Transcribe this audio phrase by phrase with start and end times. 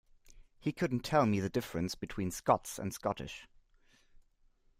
[0.59, 3.47] He couldn't tell me the difference between Scots and Scottish